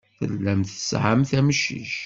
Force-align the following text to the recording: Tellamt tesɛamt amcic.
Tellamt 0.17 0.69
tesɛamt 0.77 1.31
amcic. 1.39 1.93